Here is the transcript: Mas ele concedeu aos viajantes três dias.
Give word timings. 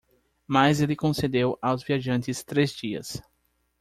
Mas 0.47 0.81
ele 0.81 0.95
concedeu 0.95 1.59
aos 1.61 1.83
viajantes 1.83 2.43
três 2.43 2.71
dias. 2.73 3.21